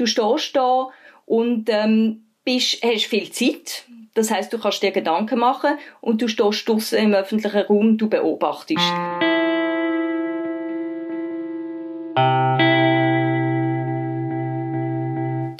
[0.00, 0.88] du stehst da
[1.26, 3.84] und ähm, bist, hast viel Zeit.
[4.14, 8.08] Das heißt, du kannst dir Gedanken machen und du stehst draussen im öffentlichen Raum, du
[8.08, 8.92] beobachtest.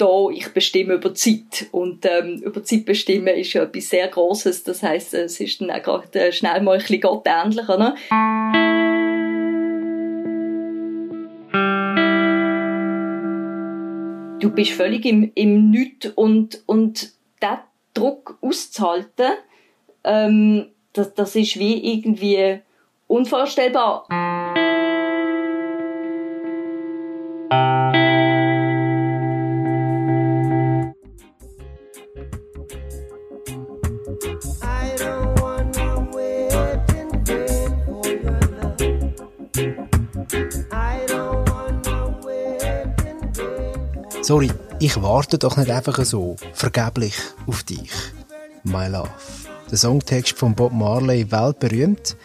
[0.01, 1.67] da, ich bestimme über Zeit.
[1.71, 4.63] Und ähm, über Zeit bestimmen ist ja etwas sehr Grosses.
[4.63, 7.95] Das heißt, es ist dann auch gerade äh, schnell mal ein bisschen gottähnlich, oder?
[14.41, 17.59] Du bist völlig im, im Nichts und, und diesen
[17.93, 19.33] Druck auszuhalten,
[20.03, 22.59] ähm, das, das ist wie irgendwie
[23.07, 24.07] unvorstellbar.
[44.31, 47.15] Sorry, ich warte doch nicht einfach so, vergeblich
[47.47, 47.91] auf dich.
[48.63, 49.09] My Love.
[49.69, 52.15] Der Songtext von Bob Marley weltberühmt.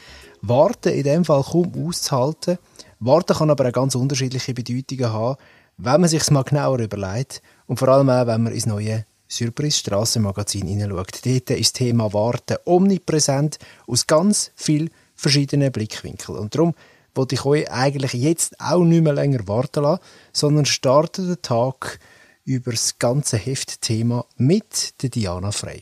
[0.40, 2.58] Warten in dem Fall kaum auszuhalten.
[3.00, 5.34] Warten kann aber auch ganz unterschiedliche Bedeutungen haben,
[5.78, 9.78] wenn man sich mal genauer überlegt und vor allem auch, wenn man ins neue Surprise
[9.78, 11.26] Strassenmagazin hineinschaut.
[11.26, 16.38] Dort ist das Thema Warten omnipräsent aus ganz vielen verschiedenen Blickwinkeln.
[16.38, 16.72] Und darum
[17.16, 21.98] wollte ich euch eigentlich jetzt auch nicht mehr länger warten lassen, sondern starte den Tag
[22.44, 25.80] über das ganze Heftthema mit der Diana Frey.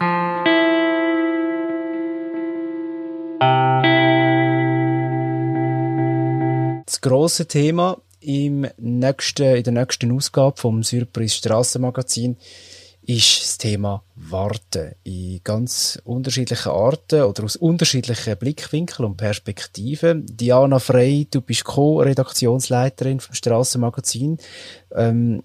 [6.86, 12.36] Das große Thema im nächsten, in der nächsten Ausgabe vom Surprise Strassenmagazin
[13.06, 20.24] ist das Thema Warten in ganz unterschiedlichen Arten oder aus unterschiedlichen Blickwinkeln und Perspektiven.
[20.26, 24.38] Diana Frey, du bist Co-Redaktionsleiterin vom Strassenmagazin.
[24.94, 25.42] Ähm,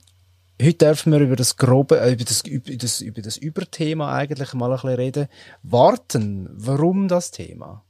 [0.61, 4.53] heute dürfen wir über das grobe, äh, über das, über das, über das Überthema eigentlich
[4.53, 5.27] mal ein bisschen reden.
[5.63, 6.49] Warten.
[6.53, 7.83] Warum das Thema?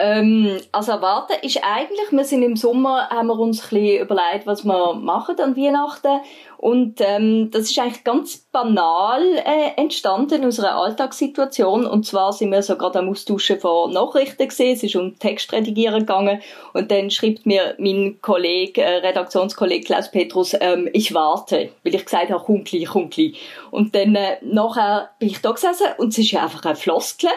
[0.00, 4.46] Ähm, also erwarten ist eigentlich, wir sind im Sommer, haben wir uns ein bisschen überlegt,
[4.46, 6.20] was wir machen an Weihnachten.
[6.56, 11.84] Und ähm, das ist eigentlich ganz banal äh, entstanden in unserer Alltagssituation.
[11.84, 16.00] Und zwar sind wir so gerade am Austauschen von Nachrichten gesehen, es ist um Textredigieren
[16.00, 16.42] gegangen.
[16.74, 22.04] Und dann schreibt mir mein Kollege, äh, Redaktionskollege Klaus Petrus, ähm, ich warte, weil ich
[22.04, 23.34] gesagt habe, komm gleich, komm gleich.
[23.72, 27.30] Und dann äh, nachher bin ich da gesessen und es ist ja einfach ein Floskel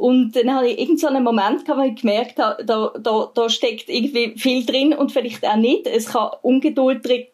[0.00, 3.50] und dann habe ich irgendeinen so Moment gehabt, wo ich gemerkt habe, da, da, da
[3.50, 5.86] steckt irgendwie viel drin und vielleicht auch nicht.
[5.86, 7.26] Es kann Ungeduld drin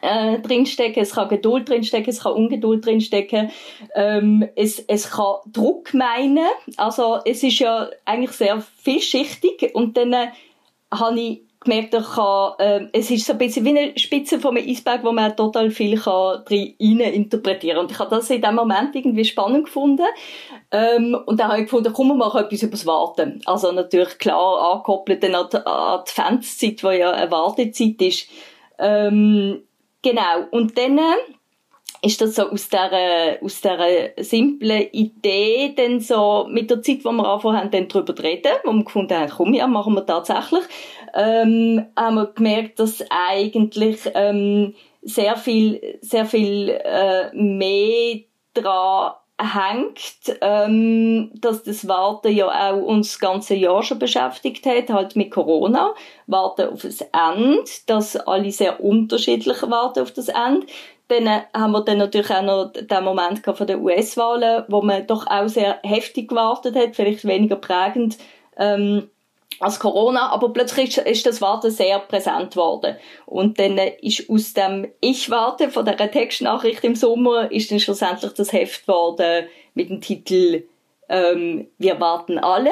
[0.00, 3.50] äh, drinstecken, es kann Geduld drinstecken, es kann Ungeduld drinstecken,
[3.94, 6.46] ähm, es, es kann Druck meinen,
[6.78, 9.74] also es ist ja eigentlich sehr vielschichtig.
[9.74, 10.28] Und dann äh,
[10.90, 14.56] habe ich gemerkt, ich kann, äh, es ist so ein bisschen wie eine Spitze von
[14.56, 18.54] einem Eisberg, wo man total viel kann drin interpretieren Und ich habe das in dem
[18.54, 20.06] Moment irgendwie spannend gefunden.
[20.70, 23.40] Ähm, und dann habe ich gefunden, komm, wir machen etwas über das Warten.
[23.46, 28.28] Also natürlich klar angekoppelt an die Adventszeit, die ja eine Wartezeit ist.
[28.78, 29.62] Ähm,
[30.02, 30.46] genau.
[30.50, 31.00] Und dann
[32.04, 37.12] ist das so aus dieser, aus dieser simplen Idee dann so mit der Zeit, wo
[37.12, 40.04] wir angefangen haben, dann darüber zu reden, wo wir gefunden haben, komm, ja, machen wir
[40.04, 40.64] tatsächlich,
[41.14, 48.20] ähm, haben wir gemerkt, dass eigentlich ähm, sehr viel, sehr viel äh, mehr
[48.52, 54.90] dran hängt, ähm, dass das Warten ja auch uns das ganze Jahr schon beschäftigt hat,
[54.90, 55.94] halt mit Corona.
[56.26, 60.66] Warten auf das Ende, dass alle sehr unterschiedlich warten auf das Ende.
[61.08, 65.26] Dann haben wir dann natürlich auch noch den Moment von den US-Wahlen, wo man doch
[65.26, 68.16] auch sehr heftig gewartet hat, vielleicht weniger prägend
[68.56, 69.10] ähm,
[69.60, 72.96] als Corona, aber plötzlich ist, das Warten sehr präsent worden.
[73.26, 78.52] Und dann ist aus dem Ich-Warten von der Textnachricht im Sommer ist dann schlussendlich das
[78.52, 80.64] Heft geworden mit dem Titel
[81.08, 82.70] ähm, Wir warten alle.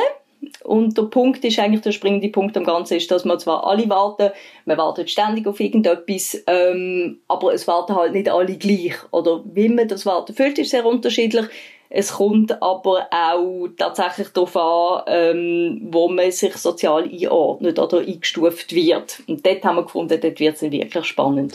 [0.65, 3.89] Und der Punkt ist eigentlich, der springende Punkt am Ganzen ist, dass wir zwar alle
[3.89, 4.31] warten,
[4.65, 8.95] man wartet ständig auf irgendetwas, ähm, aber es warten halt nicht alle gleich.
[9.11, 11.47] Oder wie man das Warten fühlt, ist sehr unterschiedlich.
[11.95, 18.75] Es kommt aber auch tatsächlich darauf an, ähm, wo man sich sozial einordnet oder eingestuft
[18.75, 19.23] wird.
[19.29, 21.55] Und dort haben wir gefunden, dort wird es wirklich spannend.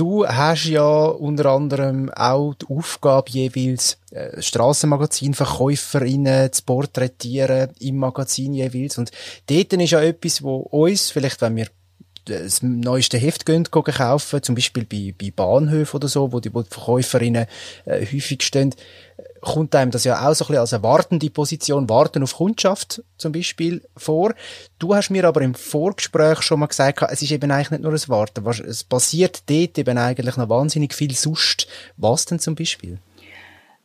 [0.00, 8.54] Du hast ja unter anderem auch die Aufgabe, jeweils äh, Strassenmagazin-Verkäuferinnen zu porträtieren im Magazin
[8.54, 8.96] jeweils.
[8.96, 9.10] Und
[9.50, 11.66] dort ist ja etwas, wo uns, vielleicht wenn wir
[12.24, 16.54] das neueste Heft gehen, gehen kaufen, zum Beispiel bei, bei Bahnhöfen oder so, wo die,
[16.54, 17.44] wo die Verkäuferinnen
[17.84, 18.74] äh, häufig stehen,
[19.40, 23.02] kommt einem das ja auch so ein bisschen als eine wartende Position, warten auf Kundschaft
[23.16, 24.34] zum Beispiel vor.
[24.78, 27.92] Du hast mir aber im Vorgespräch schon mal gesagt, es ist eben eigentlich nicht nur
[27.92, 31.66] ein Warten, es passiert dort eben eigentlich noch wahnsinnig viel sonst.
[31.96, 32.98] Was denn zum Beispiel?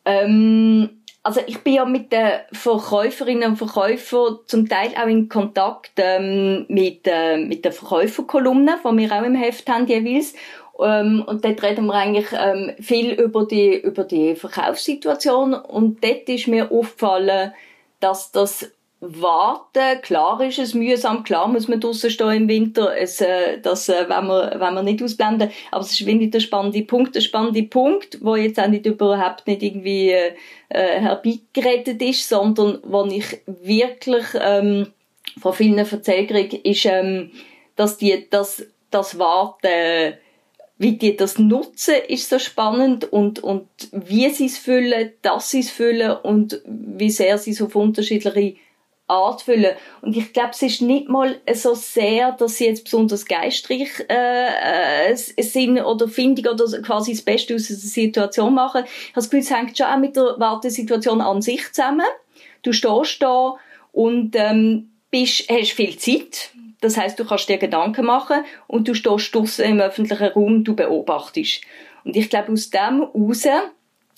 [0.05, 0.89] Ähm
[1.25, 6.67] also ich bin ja mit den Verkäuferinnen und Verkäufern zum Teil auch in Kontakt ähm,
[6.69, 10.35] mit, äh, mit der Verkäuferkolumne, die wir auch im Heft haben jeweils.
[10.79, 15.53] Ähm, und dort reden wir eigentlich ähm, viel über die, über die Verkaufssituation.
[15.53, 17.53] Und dort ist mir aufgefallen,
[17.99, 20.01] dass das warten.
[20.01, 24.05] Klar ist es mühsam, klar muss man draussen stehen im Winter, es, äh, das äh,
[24.07, 25.51] wenn wir, wenn wir nicht ausblenden.
[25.71, 29.47] Aber es ist wirklich der spannende Punkt, der spannende Punkt, wo jetzt auch nicht überhaupt
[29.47, 30.33] nicht irgendwie äh,
[30.69, 34.87] äh herbeigerettet ist, sondern wo ich wirklich ähm,
[35.39, 37.31] von vielen erzählt ist, ähm,
[37.75, 40.15] dass die, das, das Warten
[40.77, 45.59] wie die das nutzen, ist so spannend und, und wie sie es füllen, dass sie
[45.59, 48.55] es füllen und wie sehr sie es auf unterschiedliche
[49.07, 49.75] Art füllen.
[50.01, 55.11] Und ich glaube, es ist nicht mal so sehr, dass sie jetzt besonders geistreich äh,
[55.11, 58.83] äh, sind oder findig oder quasi das Beste aus der Situation machen.
[58.85, 62.05] Ich habe das Gefühl, es hängt schon auch mit der Wartesituation an sich zusammen.
[62.63, 63.55] Du stehst da
[63.91, 66.51] und ähm, bist, hast viel Zeit.
[66.85, 70.75] Das heißt, du kannst dir Gedanken machen und du stehst draussen im öffentlichen Raum, du
[70.75, 71.61] beobachtest.
[72.03, 73.45] Und ich glaube, aus dem heraus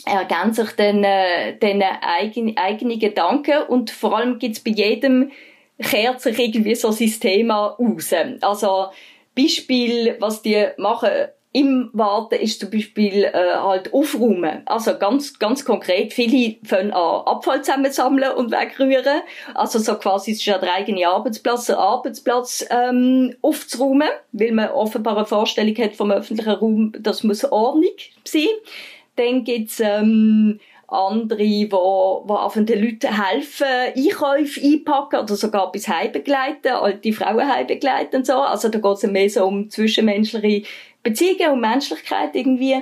[0.05, 5.31] ergänzt sich dann, äh, dann eigene, eigene Gedanken und vor allem gibt's bei jedem
[5.79, 8.11] kehrt sich irgendwie so sein Thema raus.
[8.41, 8.87] Also
[9.35, 11.09] Beispiel, was die machen
[11.53, 14.61] im Warten ist zum Beispiel äh, halt aufräumen.
[14.65, 19.21] Also ganz ganz konkret, viele fangen an Abfall zusammensammeln und wegrühren.
[19.55, 24.69] Also so quasi es ist ja der eigene Arbeitsplatz, der Arbeitsplatz ähm, aufzuräumen, weil man
[24.69, 28.47] offenbar eine Vorstellung hat vom öffentlichen Raum, das muss Ordnung sein.
[29.15, 35.87] Dann gibt's ähm, andere, wo, wo auf den Leuten helfen, Einkäufe einpacken oder sogar bis
[35.87, 38.33] heim begleiten, alte Frauen heim begleiten und so.
[38.33, 40.65] Also da geht's mehr so um zwischenmenschliche
[41.03, 42.81] Beziehungen, um Menschlichkeit irgendwie.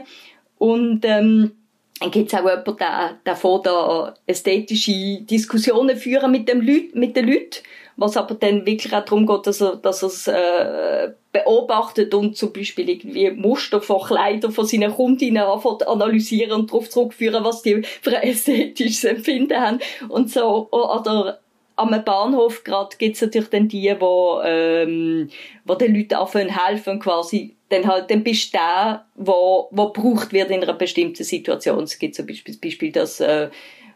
[0.59, 1.51] Und ähm,
[1.99, 7.15] dann gibt's auch jemanden, der, der vor da ästhetische Diskussionen führen mit, dem Leut, mit
[7.15, 7.63] den Leuten
[7.97, 12.35] was aber dann wirklich auch darum geht, dass er, dass er es äh, beobachtet und
[12.35, 17.61] zum Beispiel irgendwie Muster von Kleidern von seinen Kundinnen anfängt analysieren und darauf zurückführen, was
[17.61, 21.39] die für ein ästhetisches Empfinden haben und so, oder
[21.77, 25.29] am Bahnhof gerade gibt's natürlich dann die, wo, ähm,
[25.65, 30.31] wo den Leuten anfangen helfen quasi dann halt, dann bist du der, wo, wo gebraucht
[30.31, 31.83] wird in einer bestimmten Situation.
[31.83, 33.49] Es gibt zum Beispiel das Beispiel, dass, äh,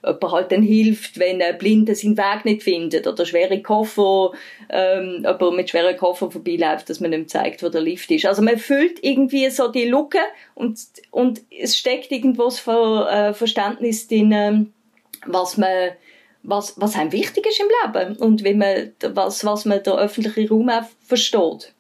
[0.04, 4.32] jemand halt dann hilft, wenn ein Blinder seinen Weg nicht findet oder schwere Koffer,
[4.70, 8.26] ähm, jemand mit schweren Koffer vorbeiläuft, dass man ihm zeigt, wo der Lift ist.
[8.26, 10.20] Also man füllt irgendwie so die Lücke
[10.56, 10.80] und,
[11.12, 14.74] und es steckt irgendwo das äh, Verständnis drin,
[15.26, 15.92] was man
[16.44, 20.50] was, was einem wichtig ist im Leben und wie man, was, was man der öffentliche
[20.50, 21.74] Raum auch versteht.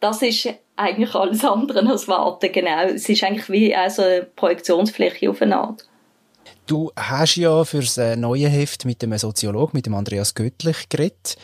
[0.00, 2.84] Das ist eigentlich alles andere als Warten, genau.
[2.84, 5.86] Es ist eigentlich wie also eine Projektionsfläche auf eine Art.
[6.70, 10.88] Du hast ja für das äh, neue Heft mit dem Soziologen, mit dem Andreas Göttlich
[10.88, 11.36] geredet.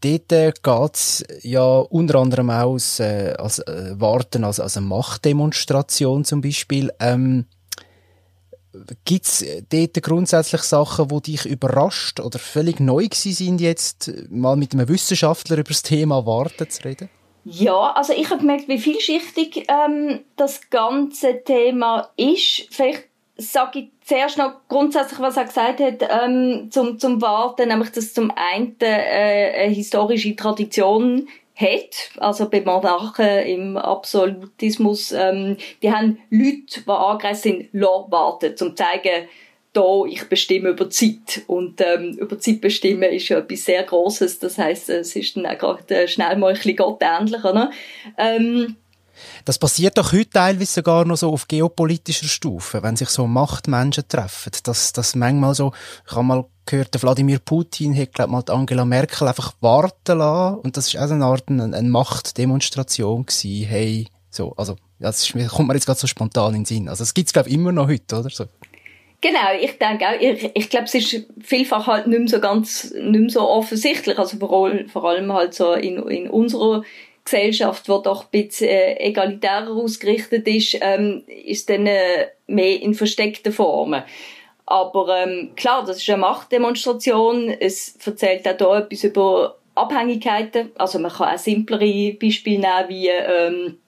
[0.00, 6.24] Dort äh, geht's ja unter anderem aus äh, als äh, Warten, als, als eine Machtdemonstration
[6.24, 6.90] zum Beispiel.
[6.98, 7.44] Ähm,
[9.04, 14.88] Gibt's dort grundsätzlich Sachen, die dich überrascht oder völlig neu sind, jetzt mal mit einem
[14.88, 17.10] Wissenschaftler über das Thema Warten zu reden?
[17.44, 22.66] Ja, also ich habe gemerkt, wie vielschichtig ähm, das ganze Thema ist.
[22.70, 23.07] Vielleicht
[23.38, 28.12] sage ich zuerst noch grundsätzlich, was er gesagt hat, ähm, zum, zum Warten, nämlich, dass
[28.12, 36.18] zum einen äh, eine historische Tradition hat, also bei Monarchen im Absolutismus, ähm, die haben
[36.30, 39.28] Leute, die angereist sind, warten, um zu zeigen,
[39.72, 41.42] da, ich bestimme über Zeit.
[41.46, 44.38] Und ähm, über Zeit bestimmen ist ja etwas sehr Grosses.
[44.38, 47.44] Das heißt, es ist dann auch gerade äh, schnell mal ein bisschen gottähnlich.
[47.44, 47.70] Oder?
[48.16, 48.76] Ähm,
[49.44, 54.08] das passiert doch heute teilweise sogar noch so auf geopolitischer Stufe, wenn sich so Machtmenschen
[54.08, 54.52] treffen.
[54.62, 55.72] Das, das manchmal so,
[56.06, 60.58] ich habe mal gehört, Wladimir Putin hat, glaube mal Angela Merkel einfach warten lassen.
[60.58, 63.66] Und das ist auch eine Art eine, eine Machtdemonstration gewesen.
[63.66, 66.88] Hey, so, also, das ist, kommt mir jetzt gerade so spontan in den Sinn.
[66.88, 68.44] Also, das gibt's, glaube ich, immer noch heute, oder so.
[69.20, 72.92] Genau, ich denke auch, ich, ich glaube, es ist vielfach halt nicht mehr so ganz,
[72.92, 76.84] nicht mehr so offensichtlich, also vor allem, vor allem halt so in, in unserer
[77.30, 82.94] Gesellschaft, die doch ein bisschen äh, egalitärer ausgerichtet ist, ähm, ist dann äh, mehr in
[82.94, 84.02] versteckten Formen.
[84.66, 87.48] Aber ähm, klar, das ist eine Machtdemonstration.
[87.48, 90.72] Es erzählt auch hier etwas über Abhängigkeiten.
[90.76, 93.78] Also man kann auch simplere Beispiele nehmen wie ähm,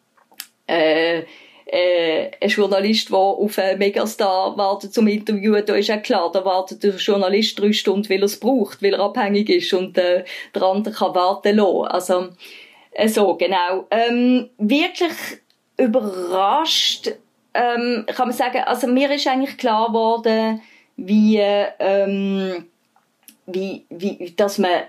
[0.66, 1.24] äh,
[1.72, 6.44] äh, ein Journalist, der auf einen Megastar wartet zum Interviewen, da ist ja klar, da
[6.44, 10.24] wartet der Journalist drei Stunden, weil er es braucht, weil er abhängig ist und äh,
[10.52, 11.86] der andere kann warten lassen.
[11.86, 12.28] Also
[13.08, 13.86] so, genau.
[13.90, 15.12] Ähm, wirklich
[15.76, 17.10] überrascht
[17.54, 20.62] ähm, kann man sagen, also mir ist eigentlich klar geworden,
[20.96, 22.66] wie, ähm,
[23.46, 24.82] wie, wie, dass man,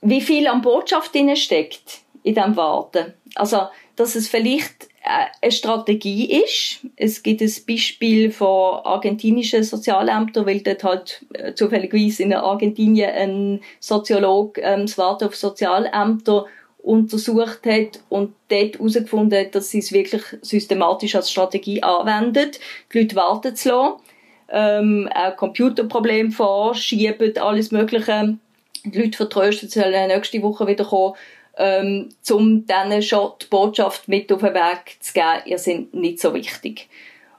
[0.00, 3.14] wie viel an Botschaft steckt in diesem Warten.
[3.34, 3.62] Also,
[3.96, 6.80] dass es vielleicht äh, eine Strategie ist.
[6.96, 13.60] Es gibt ein Beispiel von argentinischen Sozialämtern, weil dort halt äh, zufälligerweise in Argentinien ein
[13.80, 16.46] Soziolog ähm, das Warten auf Sozialämter
[16.84, 22.60] untersucht hat und dort herausgefunden hat, dass sie es wirklich systematisch als Strategie anwendet,
[22.92, 23.94] die Leute warten zu lassen,
[24.50, 28.36] ähm, auch Computerprobleme vorschieben, alles Mögliche.
[28.84, 31.14] Die Leute vertrösten, sie sollen nächste Woche wieder kommen,
[31.56, 36.20] ähm, um denen schon die Botschaft mit auf den Weg zu geben, ihr seid nicht
[36.20, 36.88] so wichtig.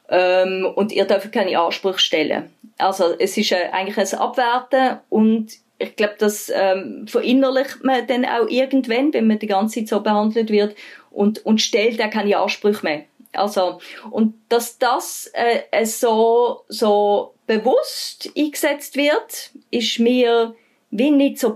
[0.10, 2.50] Ähm, und ihr dürft keine Ansprüche stellen.
[2.78, 8.26] Also es ist äh, eigentlich ein Abwerten und ich glaube, das ähm, verinnerlicht man dann
[8.26, 10.76] auch irgendwann, wenn man die ganze Zeit so behandelt wird
[11.12, 13.04] und, und stellt auch keine Ansprüche mehr.
[13.34, 13.80] Also,
[14.12, 20.56] und dass das äh, so, so bewusst eingesetzt wird, ist mir
[20.92, 21.56] wie nicht so,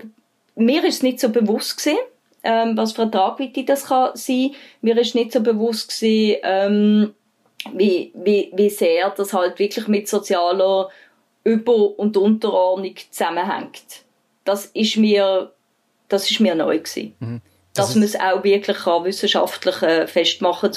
[0.56, 2.00] mir ist nicht so bewusst gewesen,
[2.44, 4.52] ähm, was für eine Tragweite das kann sein.
[4.82, 7.14] Mir ist nicht so bewusst gewesen, ähm,
[7.74, 10.90] wie, wie, wie sehr das halt wirklich mit sozialer
[11.46, 14.04] Über- und Unterordnung zusammenhängt
[14.50, 15.52] das ist mir,
[16.08, 17.14] das ist mir neu gewesen.
[17.20, 17.42] Mhm.
[17.76, 20.72] Das dass man es auch wirklich kann, wissenschaftlich äh, festmachen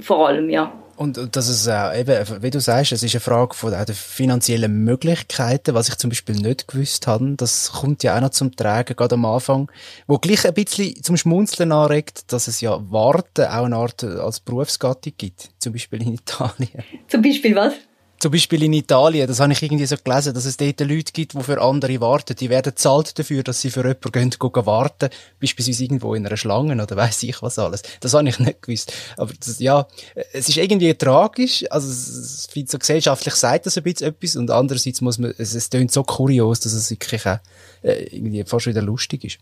[0.00, 0.72] vor allem, ja.
[0.96, 3.94] Und, und dass es äh, eben, wie du sagst, es ist eine Frage von den
[3.94, 7.34] finanziellen Möglichkeiten, was ich zum Beispiel nicht gewusst habe.
[7.36, 9.70] Das kommt ja auch noch zum Tragen, gerade am Anfang,
[10.06, 14.06] wo gleich ein bisschen zum Schmunzeln anregt, dass es ja Warten auch eine Art äh,
[14.06, 15.50] als Berufsgattung gibt.
[15.58, 16.82] Zum Beispiel in Italien.
[17.06, 17.74] Zum Beispiel was?
[18.18, 21.34] Zum Beispiel in Italien, das habe ich irgendwie so gelesen, dass es dort Leute gibt,
[21.34, 22.34] die für andere warten.
[22.34, 25.10] Die werden zahlt dafür, dass sie für jemanden gehen, gehen warten,
[25.40, 27.82] beispielsweise irgendwo in einer Schlange oder weiß ich was alles.
[28.00, 28.92] Das habe ich nicht gewusst.
[29.16, 29.86] Aber das, ja,
[30.32, 34.50] es ist irgendwie tragisch, also es, es, so gesellschaftlich sagt das ein bisschen etwas und
[34.50, 37.38] andererseits muss man, es, es tönt so kurios, dass es wirklich auch,
[37.82, 39.38] äh, irgendwie fast wieder lustig ist.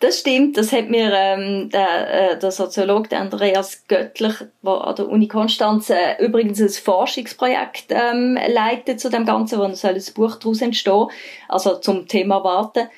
[0.00, 4.96] Das stimmt, das hat mir ähm, der, äh, der Soziologe der Andreas Göttlich, der an
[4.96, 10.14] der Uni Konstanz äh, übrigens ein Forschungsprojekt ähm, leitet zu dem Ganzen, wo soll ein
[10.14, 11.06] Buch daraus entstehen,
[11.48, 12.88] also zum Thema Warten.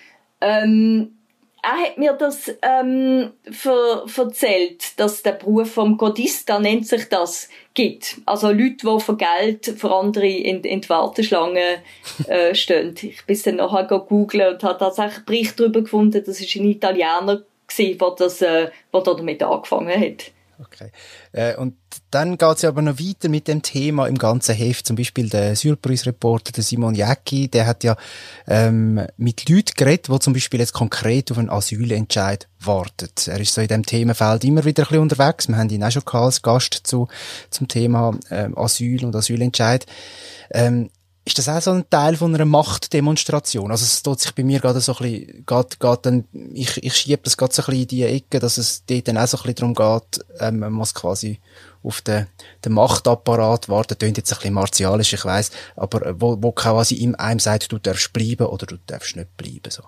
[0.41, 1.17] Ähm,
[1.63, 7.49] er hat mir das ähm, ver erzählt, dass der Beruf vom Codista nennt sich das
[7.77, 8.17] gibt.
[8.27, 11.83] Also Leute, die für Geld für andere in, in die Warteschlange
[12.27, 12.95] äh, stehen.
[13.01, 16.65] Ich bin dann nachher googeln und habe tatsächlich einen Bericht darüber gefunden, das ist ein
[16.65, 20.33] Italiener gewesen, der, das, äh, der damit angefangen hat.
[20.59, 20.91] Okay.
[21.33, 21.75] Äh, und
[22.11, 24.87] dann geht's ja aber noch weiter mit dem Thema im ganzen Heft.
[24.87, 27.97] Zum Beispiel der Surprise-Reporter, der Simon Jäcki, der hat ja
[28.47, 33.09] ähm, mit Leuten geredet, die zum Beispiel jetzt konkret auf einen Asylentscheid warten.
[33.27, 35.49] Er ist so in dem Themenfeld immer wieder ein bisschen unterwegs.
[35.49, 37.09] Wir haben ihn auch schon als Gast zu,
[37.51, 39.85] zum Thema ähm, Asyl und Asylentscheid.
[40.51, 40.91] Ähm,
[41.27, 43.73] ist das auch so ein Teil von einer Machtdemonstration?
[43.73, 46.95] Also es tut sich bei mir gerade so ein bisschen, geht, geht dann, ich, ich
[46.95, 49.37] schiebe das gerade so ein bisschen in die Ecke, dass es dort dann auch so
[49.39, 51.41] ein bisschen darum geht, ähm, man muss quasi
[51.83, 52.29] auf den,
[52.65, 57.17] den Machtapparat warten, klingt jetzt ein bisschen martialisch, ich weiss, aber wo, wo quasi ihm
[57.17, 59.83] einem sagt, du darfst bleiben oder du darfst nicht bleiben, so.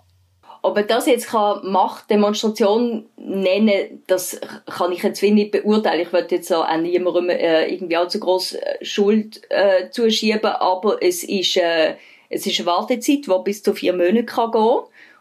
[0.62, 6.02] Ob er das jetzt kann Machtdemonstration nennen, das kann ich jetzt nicht beurteilen.
[6.02, 11.22] Ich würde jetzt auch niemandem äh, irgendwie allzu groß äh, Schuld äh, zuschieben, aber es
[11.22, 11.94] ist, äh,
[12.28, 14.80] es ist eine Wartezeit, die bis zu vier Monate kann gehen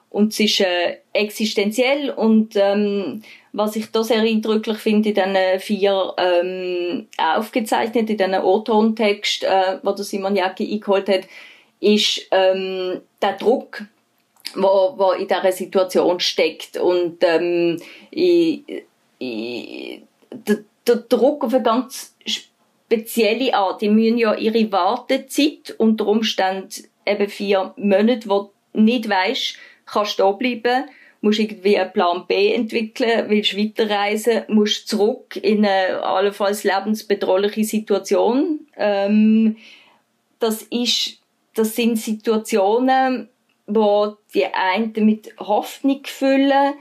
[0.10, 3.22] und es ist äh, existenziell und ähm,
[3.54, 9.80] was ich da sehr eindrücklich finde in diesen vier ähm, aufgezeichnet, in diesen O-Ton-Text, äh,
[9.84, 11.22] wo der Simon Jacki eingeholt hat,
[11.80, 13.84] ist ähm, der Druck,
[14.56, 16.78] wo, wo in dieser Situation steckt.
[16.78, 17.80] Und ähm,
[18.12, 18.64] ich,
[19.20, 20.02] ich,
[20.32, 23.82] der, der Druck auf eine ganz spezielle Art.
[23.82, 30.20] Die müssen ja ihre Wartezeit unter Umständen eben vier Monate, wo du nicht weisst, kannst
[30.20, 30.86] du da bleiben,
[31.22, 38.68] musst irgendwie einen Plan B entwickeln, willst weiterreisen, musst zurück in eine allenfalls lebensbedrohliche Situation.
[38.76, 39.58] Ähm,
[40.40, 41.20] das ist,
[41.56, 43.30] das sind Situationen,
[43.68, 46.74] wo die einen mit Hoffnung füllen,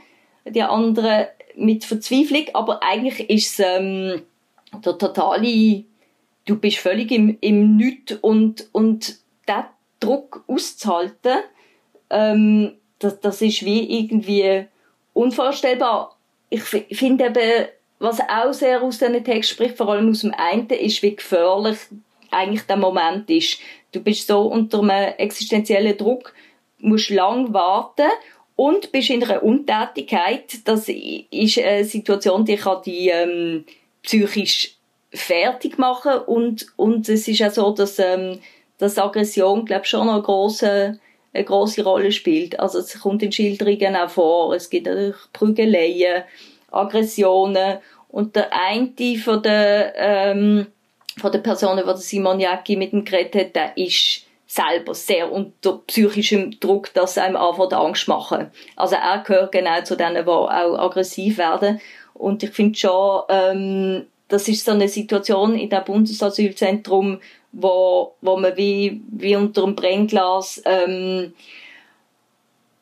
[0.44, 1.26] die anderen
[1.56, 4.22] mit Verzweiflung, aber eigentlich ist es ähm,
[4.72, 5.84] der totale,
[6.44, 9.64] du bist völlig im, im Nichts und, und diesen
[10.00, 11.38] Druck auszuhalten,
[12.10, 14.66] ähm, das, das ist wie irgendwie
[15.12, 16.16] unvorstellbar.
[16.50, 20.68] Ich finde eben, was auch sehr aus diesem Text spricht, vor allem aus dem einen,
[20.68, 21.78] ist, wie gefährlich
[22.30, 23.58] eigentlich der Moment ist.
[23.92, 26.34] Du bist so unter einem existenziellen Druck,
[26.78, 28.10] musst lang warten
[28.56, 30.44] und bist in einer Untätigkeit.
[30.64, 33.64] Das ist eine Situation, die kann die ähm,
[34.02, 34.76] psychisch
[35.12, 38.40] fertig machen und und es ist ja so, dass ähm,
[38.78, 40.98] dass Aggression, glaube schon eine große
[41.32, 42.58] eine große Rolle spielt.
[42.58, 44.54] Also es kommt in Schilderungen auch vor.
[44.54, 44.88] Es gibt
[45.32, 46.24] Prügeleien,
[46.70, 47.78] Aggressionen
[48.08, 50.66] und der eine von der ähm,
[51.18, 54.25] von der Personen, die Simon Jacki mit dem geredet hat, der ist
[54.56, 58.50] selber sehr unter psychischem Druck, dass einem einfach Angst machen.
[58.74, 61.80] Also er gehört genau zu denen, die auch aggressiv werden.
[62.14, 67.20] Und ich finde schon, ähm, das ist so eine Situation in dem Bundesasylzentrum,
[67.52, 71.32] wo, wo man wie, wie unter einem Brennglas ähm,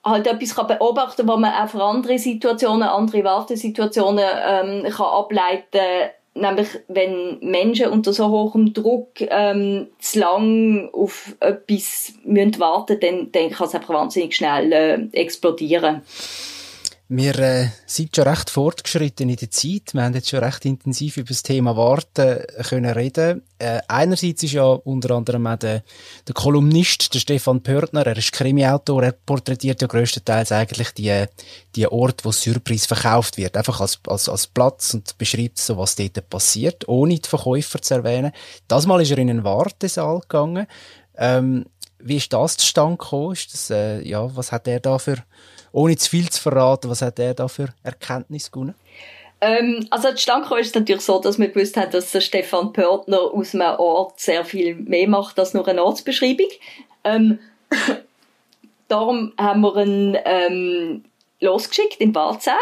[0.05, 5.07] halt etwas kann beobachten kann, wo man auch für andere Situationen, andere Wartesituationen ähm, kann
[5.07, 12.15] ableiten kann, nämlich wenn Menschen unter so hohem Druck ähm, zu lang auf etwas
[12.59, 16.03] warten müssen, dann, dann kann es einfach wahnsinnig schnell äh, explodieren.
[17.17, 19.95] Wir äh, sind schon recht fortgeschritten in der Zeit.
[19.95, 23.43] Wir haben jetzt schon recht intensiv über das Thema Warten können reden.
[23.57, 25.85] Äh, einerseits ist ja unter anderem auch der,
[26.27, 31.27] der Kolumnist, der Stefan Pörtner, er ist Krimiautor, er porträtiert ja größtenteils eigentlich die,
[31.77, 33.57] die Ort, wo Surprise verkauft wird.
[33.57, 37.95] Einfach als, als, als Platz und beschreibt so, was dort passiert, ohne die Verkäufer zu
[37.95, 38.33] erwähnen.
[38.67, 40.67] Das Mal ist er in einen Wartesaal gegangen.
[41.17, 41.67] Ähm,
[42.05, 43.33] wie ist das zustande gekommen?
[43.33, 44.99] Ist das, äh, ja, was hat er da
[45.73, 48.75] ohne zu viel zu verraten, was hat er da für Erkenntnis gewonnen?
[49.41, 53.21] Ähm, also die Stanko ist natürlich so, dass wir gewusst haben, dass der Stefan Pörtner
[53.21, 56.49] aus einem Ort sehr viel mehr macht als nur eine Ortsbeschreibung.
[57.03, 57.39] Ähm,
[58.89, 61.05] darum haben wir ihn ähm,
[61.41, 62.55] losgeschickt in Barzell.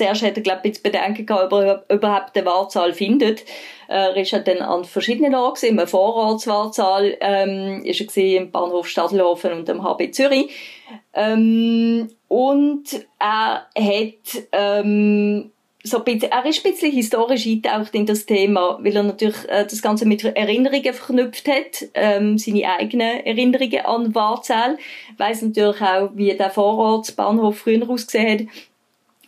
[0.00, 3.44] Zuerst hat er, glaube ich, Bedenken gehabt, ob er überhaupt den Wahlzahl findet.
[3.86, 9.68] Er ist dann an verschiedenen Orten, im Vorratswahlzahl, ähm, ist er im Bahnhof Stadelhofen und
[9.68, 10.50] am HB Zürich.
[11.12, 15.50] Ähm, und er hat ähm,
[15.82, 19.46] so ein bisschen, er ist ein bisschen historisch eingetaucht in das Thema, weil er natürlich
[19.50, 24.78] äh, das Ganze mit Erinnerungen verknüpft hat, ähm, seine eigenen Erinnerungen an Warzell,
[25.18, 28.46] weiß natürlich auch, wie der Vorortsbahnhof früher ausgesehen hat.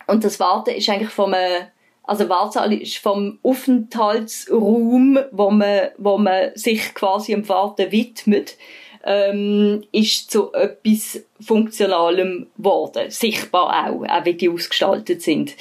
[0.07, 1.67] Und das Warten ist eigentlich vom, äh,
[2.03, 8.57] also Warzell ist vom Aufenthaltsraum, wo man, wo man sich quasi am Warten widmet
[9.05, 13.09] ähm, ist zu etwas Funktionalem geworden.
[13.09, 15.55] Sichtbar auch, auch wie die ausgestaltet sind.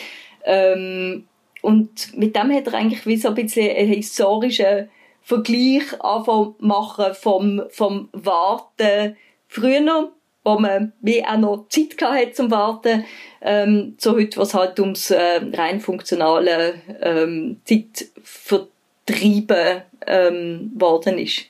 [0.45, 1.27] Ähm,
[1.61, 4.89] und mit dem hat er eigentlich wie so ein bisschen einen historischen
[5.23, 10.11] Vergleich anfangen machen vom, vom Warten früher,
[10.45, 13.05] wo man wie auch noch Zeit hatte zum Warten,
[13.41, 21.43] ähm, zu heute, was halt ums äh, rein funktionale ähm, Zeitvertreiben ähm, worden ist.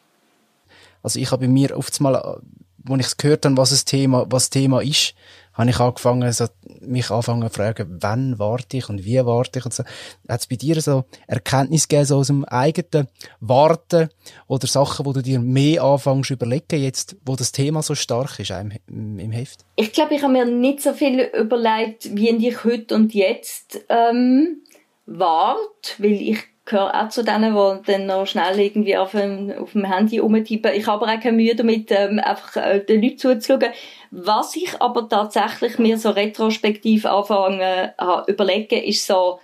[1.03, 4.51] Also ich habe mir oft mal, als ich es gehört habe, was das Thema, was
[4.51, 5.15] Thema ist,
[5.55, 6.47] habe ich angefangen, so,
[6.81, 9.85] mich anfangen zu fragen, wann warte ich und wie warte ich und so.
[10.29, 13.09] Hat es bei dir so Erkenntnis gegeben, so aus dem eigenen
[13.41, 14.09] Warten
[14.47, 18.39] oder Sachen, wo du dir mehr anfängst zu überlegen, jetzt, wo das Thema so stark
[18.39, 19.65] ist im, im Heft?
[19.77, 24.63] Ich glaube, ich habe mir nicht so viel überlegt, wie ich heute und jetzt ähm,
[25.07, 29.73] warte, weil ich gehöre auch zu denen, die dann noch schnell irgendwie auf dem, auf
[29.73, 30.73] dem Handy rumtippen.
[30.75, 33.73] Ich habe aber auch keine Mühe damit, ähm, einfach äh, den Leuten zuzuschauen.
[34.11, 37.93] Was ich aber tatsächlich mir so retrospektiv anfangen äh,
[38.27, 39.39] überlegen, ist so,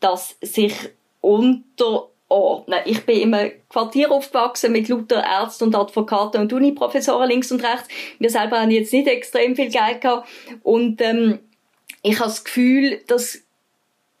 [0.00, 0.74] dass sich
[1.20, 2.80] unterordnen.
[2.84, 7.88] Ich bin im Quartier aufgewachsen mit lauter Ärzten und Advokaten und Uniprofessoren links und rechts.
[8.18, 10.28] Wir selber haben jetzt nicht extrem viel Geld gehabt.
[10.64, 11.38] Und ähm,
[12.02, 13.38] ich habe das Gefühl, dass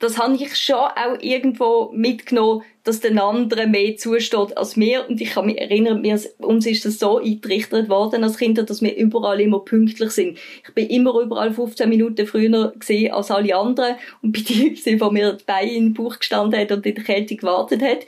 [0.02, 5.08] das habe ich schon auch irgendwo mitgenommen, dass den anderen mehr zusteht als mir.
[5.08, 6.04] Und ich kann mich erinnern,
[6.38, 10.38] uns ist das so eingerichtet worden als Kinder, dass wir überall immer pünktlich sind.
[10.66, 15.00] Ich bin immer überall 15 Minuten früher gesehen als alle anderen und bin die gewesen,
[15.00, 18.00] wo mir die Beine in den Bauch gestanden hat und in der Kälte gewartet hat.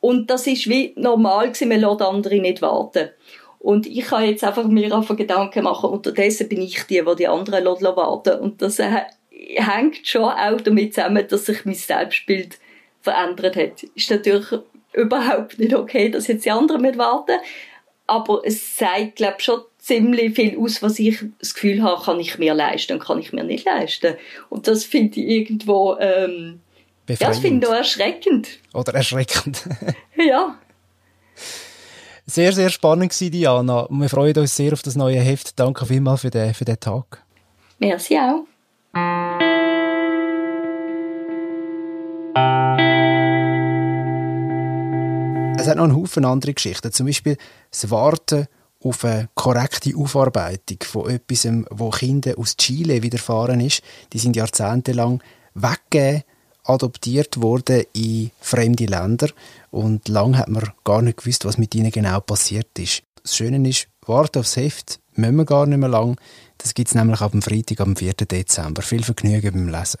[0.00, 3.10] Und das ist wie normal gewesen, man lässt andere nicht warten.
[3.58, 7.28] Und ich kann jetzt einfach mir einfach Gedanken machen, unterdessen bin ich die, die die
[7.28, 9.02] anderen warten Und das äh,
[9.56, 12.58] hängt schon auch damit zusammen, dass sich mein Selbstbild
[13.00, 13.82] verändert hat.
[13.94, 14.46] Ist natürlich
[14.92, 17.38] überhaupt nicht okay, dass jetzt die anderen mit warten,
[18.06, 22.20] aber es zeigt, glaube ich, schon ziemlich viel aus, was ich das Gefühl habe, kann
[22.20, 24.14] ich mir leisten und kann ich mir nicht leisten.
[24.48, 26.60] Und das finde ich irgendwo, ähm,
[27.08, 28.48] ja, das finde ich auch erschreckend.
[28.72, 29.68] Oder erschreckend.
[30.16, 30.58] ja.
[32.26, 33.86] Sehr, sehr spannend war, Diana.
[33.90, 35.58] Wir freuen uns sehr auf das neue Heft.
[35.60, 37.22] Danke vielmals für den, für den Tag.
[37.78, 38.46] Merci auch.
[45.56, 46.92] Es hat noch einen Haufen andere Geschichten.
[46.92, 47.36] Zum Beispiel
[47.70, 48.46] das Warten
[48.82, 53.82] auf eine korrekte Aufarbeitung von etwas, wo Kinder aus Chile widerfahren ist.
[54.12, 55.22] Die sind jahrzehntelang
[55.54, 56.22] weggegeben,
[56.64, 59.30] adoptiert worden in fremde Länder
[59.70, 63.02] und lang hat man gar nicht gewusst, was mit ihnen genau passiert ist.
[63.22, 66.16] Das Schöne ist, warten aufs Heft müssen wir gar nicht mehr lang.
[66.58, 68.12] Das gibt es nämlich ab dem Freitag, am 4.
[68.14, 68.82] Dezember.
[68.82, 70.00] Viel Vergnügen beim Lesen.